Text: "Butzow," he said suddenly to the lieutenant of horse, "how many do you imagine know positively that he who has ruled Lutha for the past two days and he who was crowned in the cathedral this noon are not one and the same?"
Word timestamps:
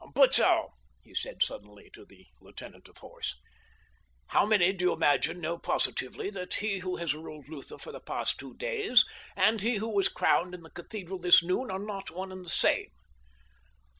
"Butzow," 0.15 0.69
he 1.03 1.13
said 1.13 1.43
suddenly 1.43 1.91
to 1.93 2.05
the 2.05 2.25
lieutenant 2.39 2.87
of 2.87 2.97
horse, 2.97 3.35
"how 4.29 4.47
many 4.47 4.73
do 4.73 4.85
you 4.85 4.93
imagine 4.93 5.39
know 5.39 5.59
positively 5.59 6.31
that 6.31 6.55
he 6.55 6.79
who 6.79 6.95
has 6.95 7.13
ruled 7.13 7.47
Lutha 7.47 7.77
for 7.77 7.91
the 7.91 7.99
past 7.99 8.39
two 8.39 8.55
days 8.55 9.05
and 9.35 9.61
he 9.61 9.75
who 9.75 9.89
was 9.89 10.09
crowned 10.09 10.55
in 10.55 10.63
the 10.63 10.71
cathedral 10.71 11.19
this 11.19 11.43
noon 11.43 11.69
are 11.69 11.77
not 11.77 12.09
one 12.09 12.31
and 12.31 12.43
the 12.43 12.49
same?" 12.49 12.89